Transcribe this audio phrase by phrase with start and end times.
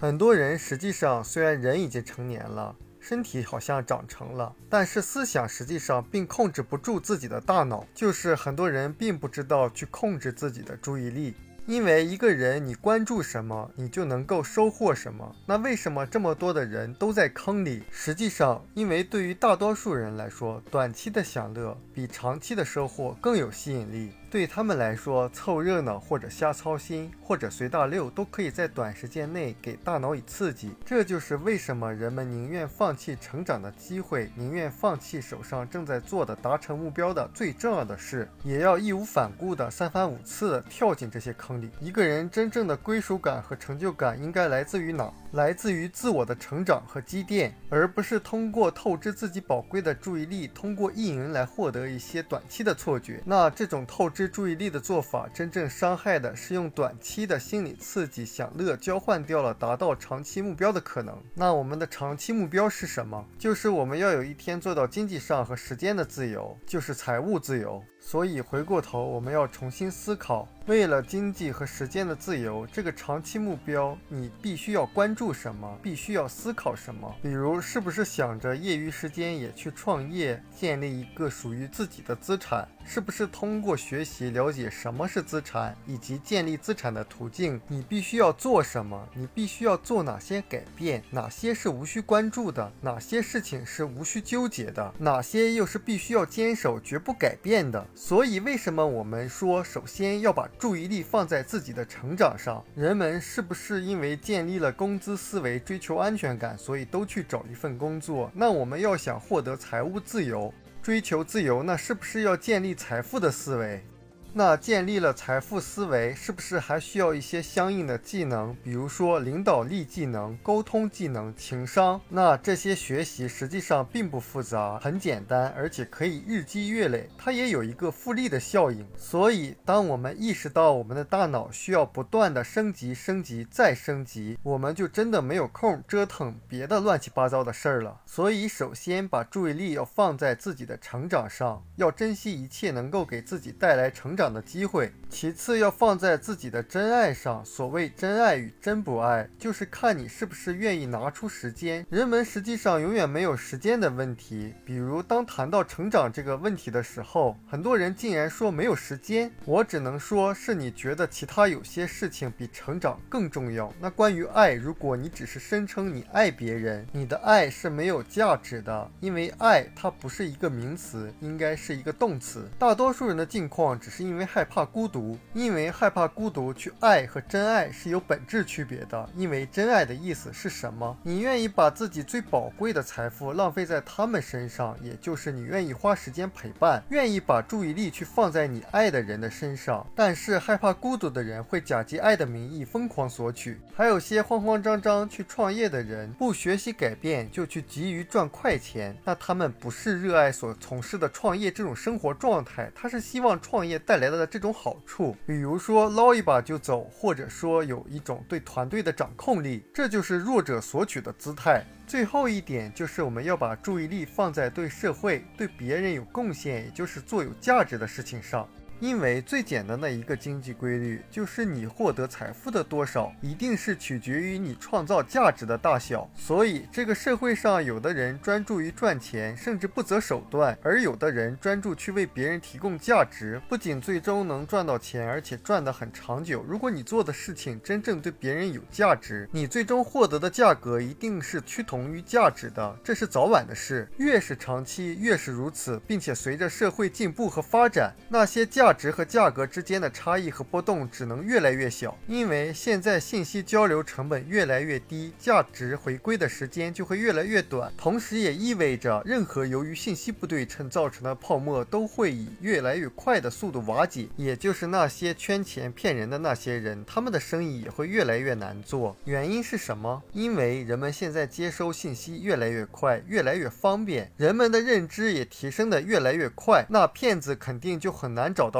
[0.00, 11.34] 很多人实际上虽然人已经成年了，身体好像长成了，但是思想实际上并控制不住自己的大脑，就是很多人并不知道去控制自己的注意力。
[11.66, 15.36] 因为一个人，你关注什么，你就能够收获什么。
[15.44, 17.82] 那为什么这么多的人都在坑里？
[17.90, 24.12] 实际上，因为对于大多数人来说，短期的享乐比长期的收获更有吸引力。
[24.30, 30.72] 对他们来说，凑热闹或者瞎操心或者随大溜，都可以在短时间内给大脑以刺激。
[30.86, 41.68] 这就是为什么人们宁愿放弃成长的机会，宁愿放弃手上正在做的达成目标的最重要的事，也要义无反顾的三番五次的跳进这些坑里。
[41.80, 45.12] 一个人真正的归属感和成就感应该来自于哪？
[45.32, 53.22] 来自于自我的成长和积淀，而不是通过透支自己宝贵的注意力，通过意淫来获得一些短期的错觉。
[53.24, 61.16] 那这种透支注意力的做法，真正伤害的是用短期的心理刺激、享乐交换掉了达到长期目标的可能。
[61.34, 63.24] 那我们的长期目标是什么？
[63.38, 67.82] 就是我们要有一天做到经济上和时间的自由，就是财务自由。
[68.10, 70.48] 所以回过头，我们要重新思考。
[70.66, 75.78] 为了经济和时间的自由，这个长期目标，你必须要关注什么？
[75.80, 77.12] 必须要思考什么？
[77.22, 82.66] 比如，是不是想着业余时间也去创业，建立一个属于自己的资产？
[82.84, 87.60] 是不是通过学习了解什么是资产，以及建立资产的途径？
[87.68, 89.08] 你必须要做什么？
[89.14, 91.02] 你必须要做哪些改变？
[91.10, 92.72] 哪些是无需关注的？
[92.80, 94.92] 哪些事情是无需纠结的？
[94.98, 97.84] 哪些又是必须要坚守、绝不改变的？
[98.02, 102.64] 所以，为什么我们说，首先要把注意力放在自己的成长上？
[102.74, 108.32] 人们是不是因为建立了工资思维，追求安全感，所以都去找一份工作？
[108.34, 110.52] 那我们要想获得财务自由。
[110.82, 113.84] 追求自由，那是不是要建立财富的思维？
[114.32, 118.56] 那建立了财富思维，是不是还需要一些相应的技能？
[118.62, 122.00] 比如说领导力技能、沟通技能、情商。
[122.08, 127.10] 那这些学习实际上并不复杂，很简单，而且可以日积月累。
[127.18, 128.86] 它也有一个复利的效应。
[128.96, 138.00] 所以，当我们意识到我们的大脑需要不断的升级、升级再升级，我们就真的没有空折腾别的乱七八糟的事儿了。
[138.06, 144.19] 所以，首先把注意力要放在自己的成长上，要珍惜一切能够给自己带来成长。
[144.20, 147.44] 长的机会，其次要放在自己的真爱上。
[147.44, 151.84] 所谓真爱与真不爱，就是看你是不是愿意拿出时间。
[151.90, 154.54] 人们实际上永远没有时间的问题。
[154.64, 159.28] 比如，当谈到成长这个问题的时候，很多人竟然说没有时间。
[159.44, 163.74] 我只能说，是你觉得其他有些事情比成长更重要。
[163.80, 172.48] 那关于爱，如果你只是声称你爱别人，你的爱是没有价值的，因为爱它不是一个名词，应该是一个动词。
[172.60, 174.20] 大多数人的境况只是因。
[174.20, 174.99] 为害怕孤独，
[175.34, 179.08] 因为害怕孤独去爱和真爱是有本质区别的。
[179.14, 180.96] 因为真爱的意思是什么？
[181.04, 189.86] 你愿意把自己最宝贵的财富浪费在他们身上，也就是你愿意花时间陪伴，愿意把注意力去放在你爱的人的身上。
[189.94, 204.00] 但是害怕孤独的人会假借爱的名义疯狂索取，还有些慌慌张张去创业的人，不学习改变就去急于赚快钱，那他们不是热爱所从事的创业这种生活状态，他是希望创业带。
[204.00, 211.64] 来的这种好，处比如说捞一把就走，或者说有一种对团队的掌控力，这就是弱者索取的姿态。
[211.86, 218.48] 最后一点就是我们要把注意力放在对社会、对别人有贡献，也就是做有价值的事情上。
[218.80, 226.10] 因为最简单的一个经济规律就是，你获得财富的多少，一定是取决于你创造价值的大小。
[226.16, 236.42] 所以，这个社会上有的人专注于赚钱，甚至不择手段；而有的人专注去为别人提供价值，不仅最终能赚到钱，而且赚得很长久。
[236.48, 243.86] 如果你做的事情真正对别人有价值，你最终获得的价格一定是趋同于价值的，这是早晚的事。
[243.98, 248.69] 越是长期，越是如此，并且随着社会进步和发展，那些价。
[248.70, 257.72] 价值和价格之间的差异和波动只能越来越小，因为现在信息交流成本越来越低，价值回归的时间就会越来越短。
[257.76, 264.06] 同时，也意味着任何由于信息不对称造成的泡沫都会以越来越快的速度瓦解。
[264.14, 268.96] 也就是那些圈钱骗人的那些人，他们的生意也会越来越难做。
[269.04, 270.00] 原因是什么？
[270.12, 278.59] 因为人们现在接收信息越来越快，越来越方便，人们的认知也提升的越来越快，那骗子肯定就很难找到